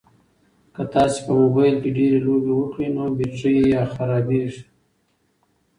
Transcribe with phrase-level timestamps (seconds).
[0.73, 4.63] که تاسي په موبایل کې ډېرې لوبې وکړئ نو بېټرۍ یې خرابیږي.